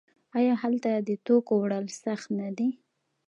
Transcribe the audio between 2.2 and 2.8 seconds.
نه دي؟